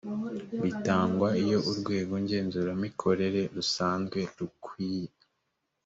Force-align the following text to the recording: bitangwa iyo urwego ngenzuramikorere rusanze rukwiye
bitangwa 0.63 1.29
iyo 1.43 1.57
urwego 1.69 2.13
ngenzuramikorere 2.23 3.41
rusanze 3.55 4.21
rukwiye 4.39 5.11